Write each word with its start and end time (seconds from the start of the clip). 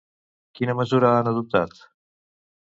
Quina 0.59 0.75
mesura 0.79 1.13
han 1.19 1.31
adoptat? 1.35 1.79